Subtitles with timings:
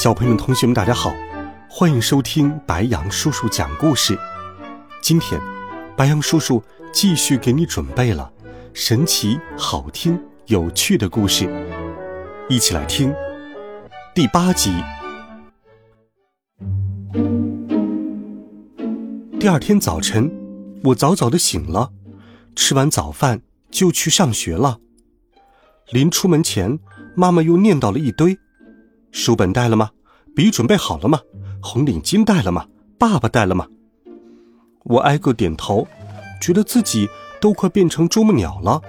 [0.00, 1.12] 小朋友们、同学们，大家好，
[1.68, 4.16] 欢迎收听白羊叔叔讲故事。
[5.02, 5.40] 今天，
[5.96, 8.32] 白羊叔叔继续给你准备了
[8.72, 11.50] 神奇、好听、有趣的故事，
[12.48, 13.12] 一起来听
[14.14, 14.72] 第八集。
[19.40, 20.30] 第二天早晨，
[20.84, 21.90] 我早早的醒了，
[22.54, 24.78] 吃完早饭就去上学了。
[25.90, 26.78] 临出门前，
[27.16, 28.38] 妈妈又念叨了一堆。
[29.10, 29.90] 书本带了吗？
[30.34, 31.20] 笔准备好了吗？
[31.60, 32.66] 红领巾带了吗？
[32.98, 33.66] 爸爸带了吗？
[34.84, 35.86] 我挨个点头，
[36.40, 37.08] 觉得自己
[37.40, 38.80] 都快变成啄木鸟了。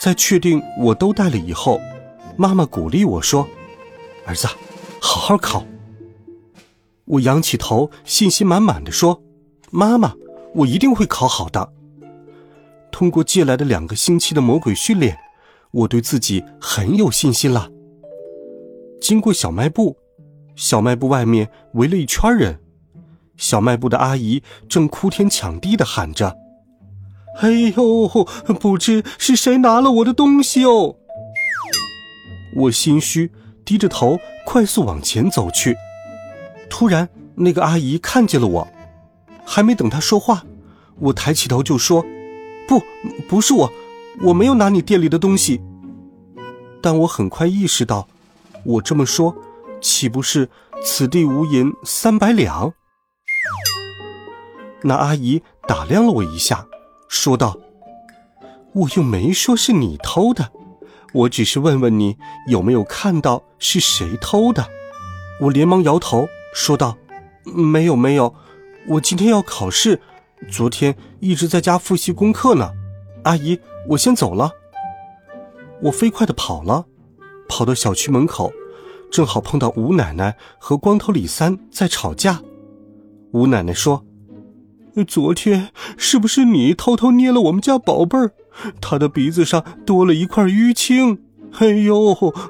[0.00, 1.80] 在确定我都带了以后，
[2.36, 3.48] 妈妈鼓励我说
[4.24, 4.46] ：“儿子，
[5.00, 5.64] 好好考。”
[7.04, 9.22] 我仰起头，信心满满的说
[9.70, 10.14] ：“妈妈，
[10.54, 11.72] 我一定会考好的。”
[12.92, 15.18] 通过借来的两个星期的魔鬼训练，
[15.72, 17.70] 我对自己很有信心了。
[19.00, 19.96] 经过小卖部，
[20.54, 22.60] 小卖部外面围了一圈人，
[23.36, 26.36] 小卖部的阿姨正哭天抢地的喊着
[27.40, 28.08] ：“哎呦，
[28.60, 30.96] 不知是谁拿了我的东西哦！”
[32.56, 33.30] 我心虚，
[33.64, 35.76] 低着头快速往前走去。
[36.68, 38.68] 突然，那个阿姨看见了我，
[39.44, 40.44] 还没等她说话，
[40.98, 42.04] 我抬起头就说
[42.66, 42.82] ：“不，
[43.28, 43.72] 不是我，
[44.24, 45.60] 我没有拿你店里的东西。”
[46.82, 48.08] 但我很快意识到。
[48.64, 49.34] 我这么说，
[49.80, 50.48] 岂不是
[50.82, 52.72] 此地无银三百两？
[54.82, 56.66] 那阿姨打量了我一下，
[57.08, 57.56] 说道
[58.74, 60.50] ：“我又没说是你偷的，
[61.12, 62.16] 我只是问问你
[62.48, 64.68] 有没有看到是谁偷的。”
[65.42, 66.96] 我连忙摇头，说道
[67.44, 68.34] ：“没有，没有，
[68.88, 70.00] 我今天要考试，
[70.50, 72.72] 昨天一直在家复习功课呢。”
[73.24, 74.52] 阿姨，我先走了。
[75.82, 76.86] 我飞快的跑了。
[77.48, 78.52] 跑到小区门口，
[79.10, 82.42] 正好碰到吴奶奶和光头李三在吵架。
[83.32, 84.04] 吴奶奶说
[85.08, 88.32] ：“昨天是不是你偷偷捏了我们家宝贝儿？
[88.80, 91.18] 他的鼻子上多了一块淤青。
[91.58, 91.98] 哎呦，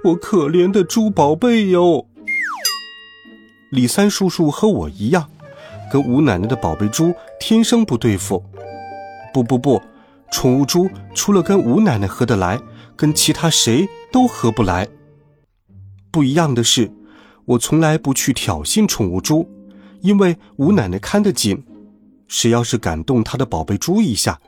[0.05, 2.07] 我可怜的猪宝贝哟！”
[3.71, 5.31] 李三叔叔和我一样，
[5.93, 8.45] 跟吴奶奶的宝贝猪天生不对付。
[9.33, 9.81] 不不不，
[10.33, 12.61] 宠物猪除了跟吴奶奶合得来。
[12.97, 14.89] 跟其他谁都合不来。
[16.11, 16.91] 不一样的是，
[17.45, 19.49] 我从来不去挑衅宠物猪，
[20.01, 21.63] 因为吴奶奶看得紧，
[22.27, 24.41] 谁要是敢动她的宝贝猪一下，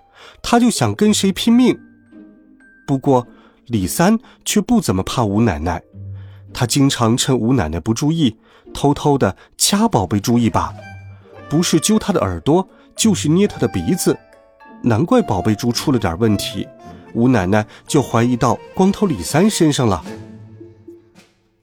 [0.43, 1.79] 她就想跟谁拼命。
[2.87, 3.27] 不过
[3.67, 5.81] 李三却不怎么怕吴奶奶，
[6.53, 8.37] 他经常趁吴奶奶不注意，
[8.75, 10.75] 偷偷的掐宝贝猪一把，
[11.49, 14.19] 不是揪他的耳朵，就是捏他的鼻子，
[14.83, 16.67] 难怪宝贝猪出了点问题。
[17.15, 20.05] 吴奶奶就怀疑到光头李三身上了。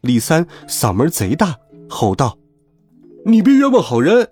[0.02, 1.58] 李三嗓门贼大，
[1.90, 2.38] 吼道
[3.26, 4.30] ：“你别冤枉好人！”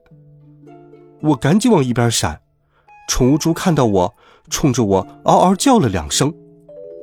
[1.21, 2.41] 我赶紧往一边闪。
[3.07, 4.15] 宠物猪看到我，
[4.49, 6.33] 冲着我嗷嗷叫了两声。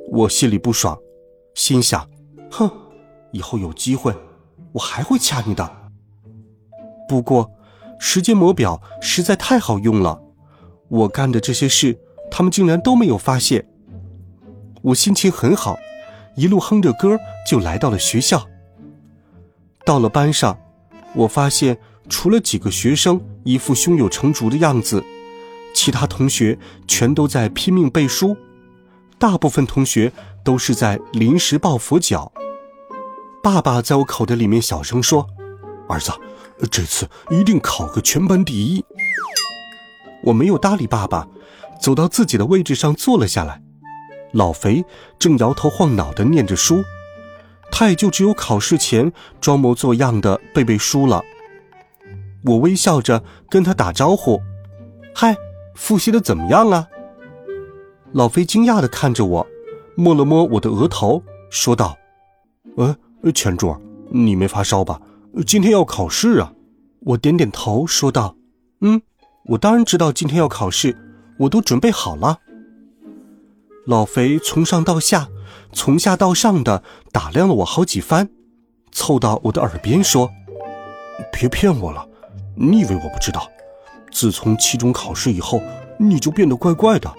[0.09, 0.97] 我心里不爽，
[1.55, 2.09] 心想
[2.51, 2.69] ：“哼，
[3.31, 4.13] 以后有机会，
[4.73, 5.91] 我还会掐你的。”
[7.07, 7.51] 不过，
[7.99, 10.21] 时间魔表实在太好用了，
[10.89, 11.99] 我干的这些事，
[12.31, 13.67] 他们竟然都没有发现。
[14.83, 15.79] 我心情很好，
[16.35, 17.17] 一路哼着歌
[17.49, 18.45] 就来到了学校。
[19.85, 20.59] 到了班上，
[21.15, 21.77] 我发现
[22.09, 25.01] 除了几个学生一副胸有成竹的样子，
[25.73, 28.35] 其他同学全都在拼命背书，
[29.17, 30.11] 大部分同学
[30.43, 32.29] 都是在临时抱佛脚。
[33.41, 35.25] 爸爸在我口袋里面小声说
[35.87, 36.11] ：“儿子，
[36.69, 38.83] 这次一定考个全班第一。”
[40.23, 41.27] 我没有搭理爸爸，
[41.81, 43.61] 走到自己的位置上坐了下来。
[44.33, 44.83] 老肥
[45.17, 46.83] 正摇头晃脑的念着书，
[47.71, 51.23] 他也就只有考试前装模作样的背背书了。
[52.45, 54.41] 我微笑着跟他打招呼
[55.15, 55.37] ：“嗨，
[55.75, 56.87] 复习的怎么样啊？”
[58.11, 59.47] 老肥惊讶的看着我，
[59.95, 61.95] 摸了摸我的额头，说道
[62.75, 62.97] ：“呃，
[63.33, 63.75] 钱柱，
[64.09, 64.99] 你没发烧吧？
[65.47, 66.51] 今天要考试啊。”
[67.05, 68.35] 我点点头，说道
[68.81, 69.01] ：“嗯，
[69.45, 70.97] 我当然知道今天要考试，
[71.37, 72.39] 我都准备好了。”
[73.85, 75.27] 老肥从上到下，
[75.73, 76.81] 从下到上的
[77.11, 78.29] 打量了我好几番，
[78.93, 80.29] 凑到我的耳边说
[81.33, 82.07] ：“别骗我了，
[82.55, 83.49] 你以为我不知道？
[84.09, 85.61] 自从期中考试以后，
[85.99, 87.13] 你就变得怪怪的，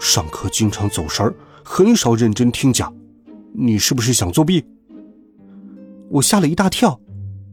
[0.00, 1.32] 上课经常走神儿，
[1.62, 2.92] 很少认真听讲。
[3.54, 4.64] 你是不是想作弊？
[6.10, 6.98] 我吓了一大跳，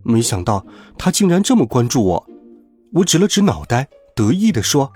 [0.02, 0.66] 没想到
[0.98, 2.28] 他竟然这么关注我。
[2.94, 4.92] 我指了指脑袋，得意地说：“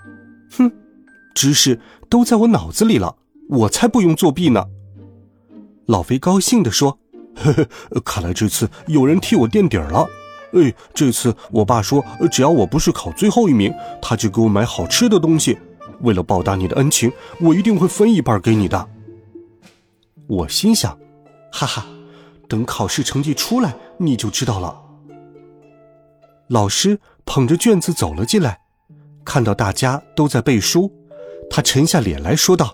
[0.58, 0.72] 哼，
[1.36, 1.80] 知识
[2.10, 3.16] 都在我脑子里了，
[3.50, 4.66] 我才不用作弊呢。”
[5.86, 6.98] 老肥高兴地说
[7.36, 7.68] ：“呵呵，
[8.06, 10.08] 看来这次有人替我垫底了。
[10.54, 15.58] 哎，这次我爸说，只要我不是考最后一名，他就给我买好吃的东西。
[16.02, 17.12] 为了报答你的恩情，
[17.42, 18.88] 我一定会分一半给你的。”
[20.28, 20.98] 我心想
[21.52, 21.86] ：“哈哈，
[22.48, 24.80] 等考试成绩出来，你就知道了。”
[26.48, 28.60] 老师捧着卷子走了进来，
[29.26, 30.92] 看到大家都在背书，
[31.50, 32.74] 他沉下脸来说道：“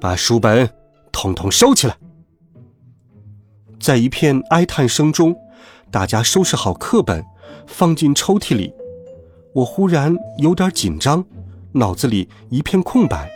[0.00, 0.68] 把书本
[1.12, 1.96] 统统收起来。”
[3.80, 5.36] 在一片哀叹声中，
[5.90, 7.24] 大家收拾好课本，
[7.66, 8.72] 放进抽屉里。
[9.54, 11.24] 我忽然有点紧张，
[11.72, 13.30] 脑子里一片空白。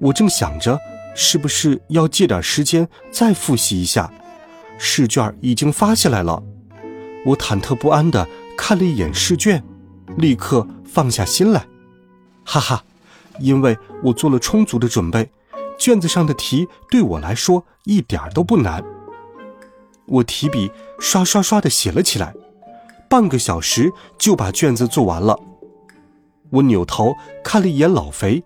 [0.00, 0.78] 我正想着
[1.14, 4.12] 是不是要借点时间再复习一下，
[4.78, 6.42] 试卷已经发下来了。
[7.24, 8.26] 我忐忑不安地
[8.56, 9.62] 看了一眼试卷，
[10.16, 11.64] 立刻放下心来，
[12.44, 12.84] 哈哈，
[13.38, 15.30] 因为我做了充足的准备，
[15.82, 18.84] 卷子上的题对我来说一点都不难。
[20.06, 20.70] 我提笔
[21.00, 22.32] 刷刷刷的写了起来，
[23.10, 25.36] 半个小时就把卷子做完了。
[26.50, 28.44] 我扭头看了一眼老肥，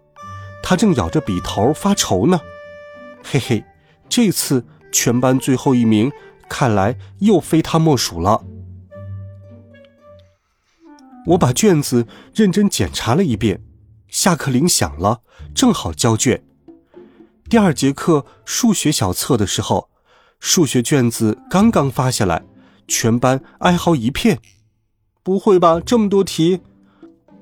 [0.62, 2.40] 他正咬着笔头发愁呢。
[3.22, 3.62] 嘿嘿，
[4.08, 6.10] 这次全班最后一名，
[6.48, 8.42] 看来又非他莫属了。
[11.26, 13.60] 我把卷子认真检查了一遍，
[14.08, 15.20] 下课铃响了，
[15.54, 16.42] 正好交卷。
[17.48, 19.88] 第二节课数学小测的时候，
[20.40, 22.44] 数学卷子刚刚发下来，
[22.88, 24.40] 全班哀嚎一片。
[25.22, 26.60] 不会吧，这么多题！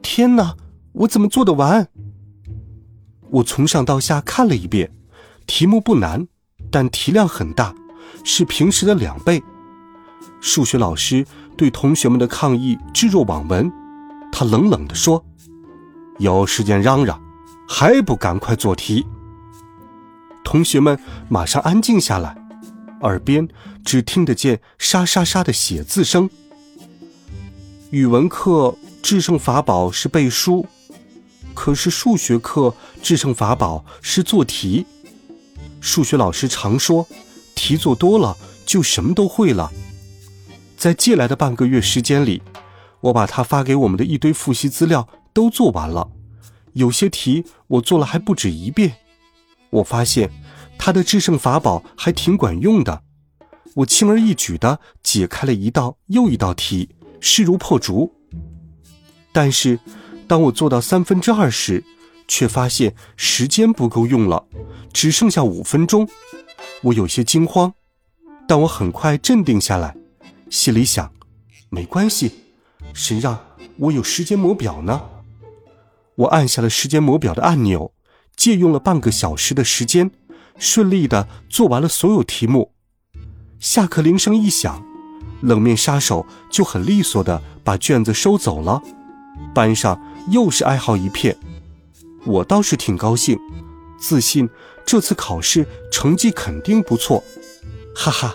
[0.03, 0.56] 天哪，
[0.93, 1.89] 我怎么做得完？
[3.31, 4.93] 我从上到下看了一遍，
[5.47, 6.29] 题目不难，
[6.71, 7.75] 但题量很大，
[8.25, 9.43] 是平时的两倍。
[10.41, 11.27] 数学老师。
[11.56, 13.71] 对同学们的抗议置若罔闻，
[14.33, 15.25] 他冷冷地说
[16.19, 17.23] ：“有时间嚷嚷，
[17.69, 19.06] 还不赶快做题？”
[20.44, 20.96] 同学们
[21.29, 22.37] 马上安静下来，
[23.00, 23.49] 耳边
[23.85, 26.31] 只听得见沙沙沙的写字声。
[27.91, 30.67] 语文课制胜法宝是背书，
[31.55, 34.87] 可是数学课制胜法宝是做题。
[35.81, 37.06] 数学老师常说，
[37.55, 39.73] 题做多了就什么都会了。
[40.76, 42.43] 在借来的半个月时间里，
[43.00, 46.11] 我把他发给我们的一堆复习资料都做完了，
[46.75, 48.96] 有些题我做了还不止一遍。
[49.75, 50.31] 我发现
[50.79, 53.03] 他的制胜法宝还挺管用的，
[53.75, 56.91] 我轻而易举地解开了一道又一道题，
[57.21, 58.12] 势如破竹。
[59.32, 59.81] 但是，
[60.29, 61.82] 当我做到三分之二时，
[62.29, 64.47] 却发现时间不够用了，
[64.93, 66.09] 只剩下五分钟。
[66.82, 67.75] 我有些惊慌，
[68.47, 69.97] 但我很快镇定下来。
[70.50, 71.12] 心里想，
[71.69, 72.31] 没关系，
[72.93, 73.37] 谁让
[73.79, 75.03] 我有时间魔表呢？
[76.15, 77.93] 我按下了时间魔表的按钮，
[78.37, 80.11] 借用了半个小时的时间，
[80.59, 82.73] 顺利的做完了所有题目。
[83.59, 84.85] 下课铃声一响，
[85.41, 88.82] 冷面杀手就很利索的把卷子收走了，
[89.55, 91.37] 班上又是哀嚎一片。
[92.25, 93.39] 我倒是挺高兴，
[93.99, 94.49] 自信
[94.85, 97.23] 这次考试成绩肯定不错，
[97.94, 98.35] 哈哈。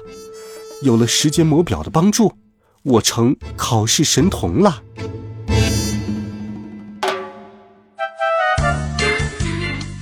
[0.81, 2.33] 有了时间魔表的帮助，
[2.83, 4.81] 我成考试神童了。